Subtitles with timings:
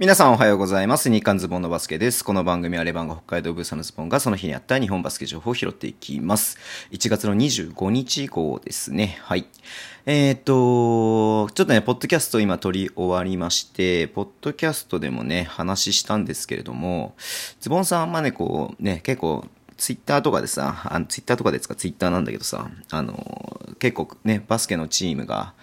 [0.00, 1.10] 皆さんおはようございます。
[1.10, 2.24] 日刊ズボンのバスケです。
[2.24, 6.56] この番組はレバンが北海道ブーサのズボンがその日にあった日本バスケ情報を拾っていきます。
[6.90, 9.18] 1月の25日号ですね。
[9.20, 9.44] はい。
[10.06, 17.14] えー、っと、ちょっとね、ポッドキャスト今撮り終わりまして、ポッドキャストでもね、話したんですけれども、
[17.60, 19.44] ズボンさんはまね、こう、ね、結構、
[19.76, 23.49] ツイッターとかでさ、あのツイッターとかですか、ツイッターなんだけどさ、あの、
[23.80, 25.54] 結構ね、バスケのチームが、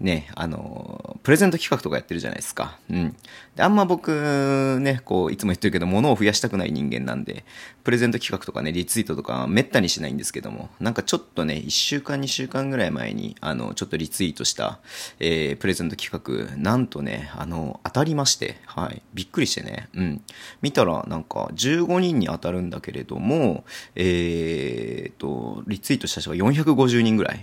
[0.00, 2.78] ね、あの、プレゼント企画とかやってるじゃないですか。
[2.90, 3.16] うん。
[3.54, 7.46] で、あんま僕、ね、こう、いつも言ってるけど、物を増やしたくない人間なんで、
[7.82, 14.80] プレゼント企画とかね、リツイートとか、めったにしないんですけども、なんかちょっとね、1週間、2週間ぐらい前に、あの、ちょっとリツイートした、
[15.18, 19.00] えー、プレゼント企画、なんとね、あの、当たりまして、はい。
[19.14, 20.22] びっくりしてね、うん。
[20.60, 23.64] 見たら、なんか、15人に当たるんだけれども、
[23.94, 27.40] えーと、リツイートした人が450人ぐらい、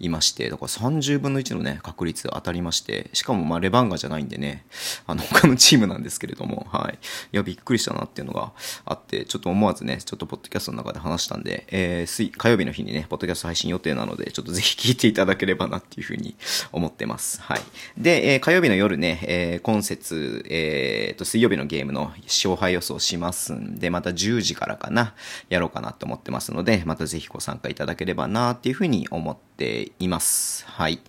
[0.00, 4.64] いまして、だから30分の1のね、確率当たりまして、しかもまあレバンガじゃないんでね、
[5.06, 6.94] あの他のチームなんですけれども、はい。
[7.32, 8.52] いや、びっくりしたなっていうのが
[8.86, 16.34] あって、ちょっと思わずね、ちょっとポッドキャストの中で話したんで、えー、水、火曜日の日にね、ポッドキャスト配信予定なので、ちょっとぜひ聞いていただければなっていうふうに
[16.72, 17.40] 思ってます。
[17.42, 17.60] はい。
[17.98, 25.14] で、えー、火曜日の夜ね、えー、今節、えーと、水曜日のゲームの勝敗予想しますんで、また10時からかな、
[25.50, 30.64] やろうかなと思ってますので、またぜひご参加いただければなっていうふうに思います思っています。
[30.66, 31.00] はい。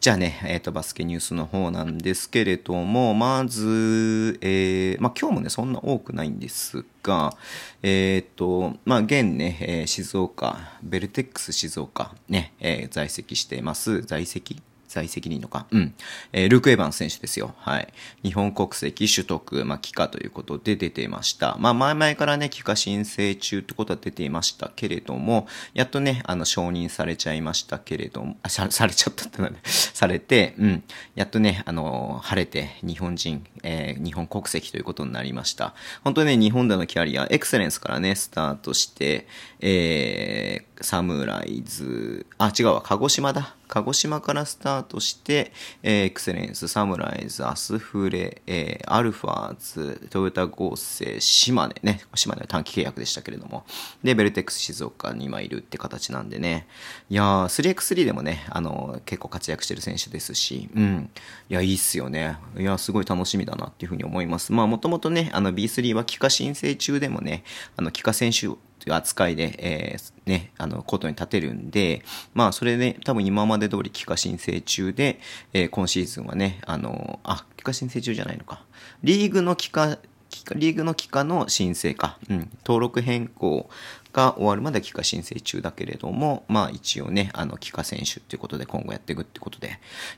[0.00, 7.36] じゃあね、えっ、と、バスケニュースの方なんですけれども、まず、えー、まあ今日もね、そんな多くないんですが、
[7.82, 14.62] えっ、と、まあ現ね、えー静岡、ベルテックス静岡、ね、え在籍しています、在籍
[14.96, 15.66] 在籍でいいのか。
[15.70, 15.94] うん。
[16.32, 17.54] えールーク・エヴァンス選手ですよ。
[17.58, 17.92] はい。
[18.22, 21.56] 日本国籍取得、まあ、帰化ということで出ていました。
[21.58, 30.82] まあ、前々からね、帰化申請中ってことは出ていましたけれども、やっとね、あの、承認されちゃいましたけれども、あ、さされちゃったってなんで、 されて、うん。
[31.14, 35.74] やっとね、あの、晴れて、日本人、えー日本国籍ということになりました。
[36.04, 39.26] 本当にね、日本でのキャリア、エクセレンスからね、スタートして、
[39.60, 43.54] えー、サムライズ、あ、違うわ、鹿児島だ。
[43.68, 53.64] 鹿児島からスタートして、えーエクセレンス、サムライズ、アスフレ、えーアルファーズ、トヨタ合成、島根ね、島根は短期契約でしたけれども、
[54.02, 56.66] で、ベルテックス静岡に今いるって形なんでね、
[57.10, 61.10] いやー、3x3 でもね、あの、結構活躍してる選手ですし、うん、
[61.48, 62.38] いや、いいっすよね。
[62.58, 64.52] いや、すごい楽しみだなっていうふうに思います。
[64.52, 67.44] まあ、もともとね、あの、B3 は帰化申請中でもね、
[67.76, 68.48] あの、帰化選手
[68.80, 72.04] という扱いで、えーね、あの、コートに立てるんで、
[72.34, 75.20] まあ、それで、多分今まで通り帰化申請中で、
[75.52, 78.64] えー今シーズンはね、あの、あ、帰化申請中じゃないのか。
[79.02, 79.98] リーグの、帰化
[80.54, 82.18] リーグの帰化の申請か。
[82.28, 82.50] うん。
[82.64, 83.68] 登録変更
[84.16, 89.68] が終わるまで帰化申請中だけれども、まあ一応ね、あの、帰化選手っていうことで今後やっていくってことで。
[89.68, 89.70] い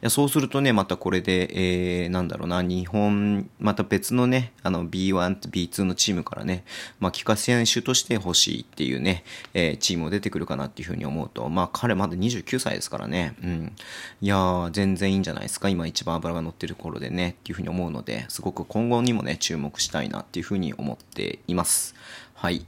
[0.03, 6.65] や、そうするとね、またこれで、えー、なんだろうな、日本、また別のね、あの、B1 と B2 のチームからね、
[7.01, 13.73] まあ、帰化選手として欲しいっていうね、えーチームも出てくるかなっていうふうに思うと、まあ、彼まだ29歳ですからね、うん。
[14.21, 15.69] いやー、全然いいんじゃないですか。
[15.69, 21.97] 今一番脂が乗ってる頃でね、っていうふうに思うので、すごく今後にもね、注目したいなっていうふうに思っています。
[22.35, 22.67] はい。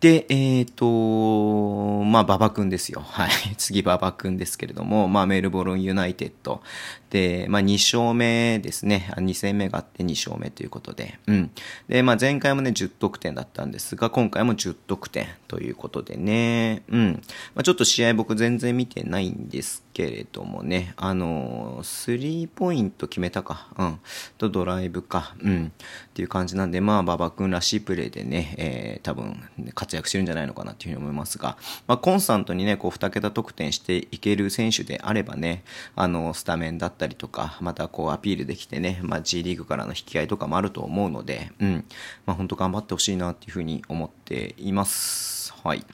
[0.00, 3.02] で、えっ、と、まあ、馬場くんですよ。
[3.06, 3.30] はい。
[3.58, 6.62] 次、馬場くんですけれども、まあ、メルボルンユナイテッド。
[7.10, 9.12] で、まあ、2勝目ですね。
[9.16, 11.18] 2戦目があって2勝目ということで。
[11.26, 11.50] うん。
[11.88, 16.84] で、まあ、前回もね、10得点だったんですが、今回も10得点ということでね。
[16.90, 17.12] うん。
[17.56, 20.94] まあ、ちょっと試合僕全然見てないんですけれどもね。
[20.96, 23.66] あの、スリーポイント決めたか。
[23.76, 23.98] うん。
[24.38, 25.34] と、ドライブか。
[25.42, 25.72] うん。
[26.10, 29.42] っていう感じなんで、まあ、馬場くんらしいプレーでね、えー、多分、
[29.74, 35.64] 活躍してるんじゃないのかなっていうふうに思いますが、まあ、コンスタントにね、こう、2桁得点していける選手であればね、
[35.96, 41.84] あの、スタメンだったりとか、またこう、アピールできてね、まあ、G リーグからの引き合いとかもあると思うので、うん。
[42.26, 45.39] まあ、本当頑張ってほしいなっていうふうに思っています。
[45.62, 45.84] はい。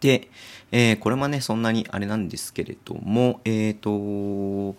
[0.00, 0.28] で、
[0.72, 4.76] えーこれもね、そんなにあれなんですけれども、えっ、と、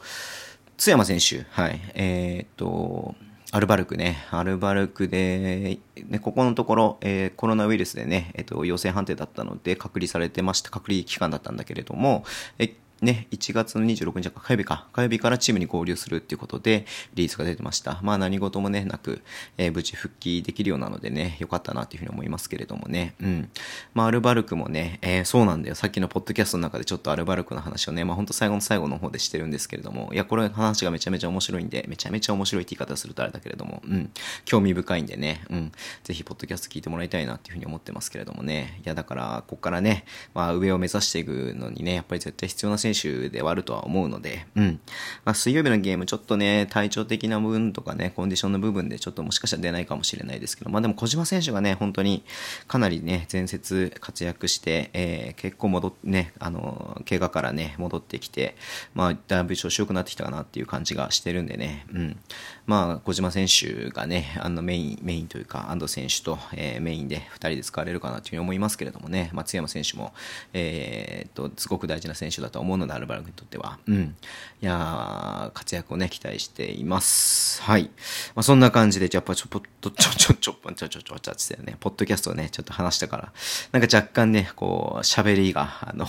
[0.78, 3.16] 津山選手、はい、えっ、と、
[3.52, 12.24] アルバルクね、アルバルクで、ね、ここのところ、えーコロナウイルスでね、えっ、と、陽性判定だったので、隔離されてました、隔離期間だったんだけれども、
[12.60, 18.00] えね、1月の26日か、火曜日か、火曜日からチームに合流するっていうことで、リリースが出てました。
[18.02, 19.22] まあ何事もね、なく、
[19.58, 23.14] えー無事復帰できるようなのでね、よかったなっていうふうに思いますけれどもね。
[23.22, 23.50] うん。
[23.94, 25.76] まあアルバルクもね、えーそうなんだよ。
[25.76, 34.10] さっきのポッドキャストの中でちょっとアルバルクの話をね、まあ本当最後の最後の方でしてるんですけれども、いや、これ話がめちゃめちゃ面白いんで、めちゃめちゃ面白いって言い方するとあれだけれども、うん。
[34.46, 35.72] 興味深いんでね、うん。
[36.04, 38.80] ぜひポッドキャスト聞いてもらいたいなっていうふうに思ってますけれどもね。
[38.86, 44.80] いや、だから、ここからね、まあ上を目指していくのにね、やっぱり絶対必要な選選手ではあるとは思うので、うん。
[45.26, 52.24] まあ、水曜日のゲーム、ちょっとね、体調的な部分とかね、コンディションの部分でちょっともしかしたら出ないかもしれないですけど、まあでも小島選手がね、本当に
[52.68, 58.56] かなりね、前節活躍して、えー、結構戻って、ね、あの、怪我からね、戻ってきて、
[58.94, 62.18] まあ、だいぶ調子良くなってきたかなっていう感じがしてるんでね、うん。
[62.66, 70.14] まあ、小島選手がね、あのメイン、メインというか、安藤選手と、えー、メインで2人で使われるかなというふうに思いますけれどもね、松山選手も、
[70.54, 73.80] えー、っと、すごく大事な選手だと思うので、アルバルクにとっては。
[73.88, 74.16] うん。
[74.60, 77.62] いや活躍をね、期待しています。
[77.62, 77.92] はい。
[78.34, 83.32] まあ、そんな感じで、じゃあ、ちょ、ぽっと、ちょ、ちょ、ちょ、ちょ、ちょ、ちょ、ちょ、ちょ、ちょ、ね、ポッドキャストをね、ちょっと話したから、
[83.72, 86.08] なんか若干ね、こう、喋りが、あの、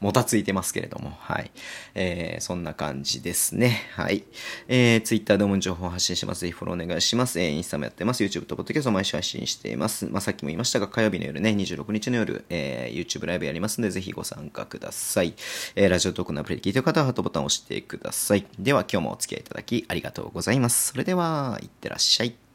[0.00, 1.50] もたついてますけれども、はい。
[1.94, 3.82] えー、そんな感じですね。
[3.94, 4.24] はい。
[4.68, 6.40] えー、ツイッターでも情報を発信します。
[6.40, 7.40] ぜひフォローお願いします。
[7.40, 8.24] えー、インスタもやってます。
[8.24, 10.06] YouTube とポッドキャストを毎週配信しています。
[10.06, 15.34] まあ、さっきも言いましたが、火曜日の夜ね、26日の夜、えー、YouTube ライブやりますので、ぜひご参加ください。
[15.74, 18.46] えー、ラジオトークのアプリで聞いている方はハートボタンを押してください。
[18.58, 20.92] では、今日もお付き合いいただきありがとうございます。
[20.92, 22.49] それでは、いってらっしゃい。